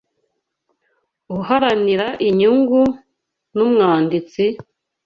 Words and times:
uharanira 1.37 2.07
inyungu, 2.27 2.79
n'umwanditsi 3.55 4.43